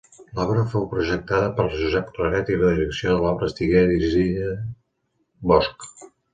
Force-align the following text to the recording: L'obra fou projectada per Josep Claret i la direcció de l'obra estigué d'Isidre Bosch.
L'obra 0.37 0.61
fou 0.69 0.87
projectada 0.93 1.51
per 1.59 1.65
Josep 1.73 2.09
Claret 2.15 2.49
i 2.55 2.59
la 2.63 2.73
direcció 2.73 3.13
de 3.19 3.23
l'obra 3.27 3.53
estigué 3.53 3.87
d'Isidre 3.95 4.51
Bosch. 5.55 5.91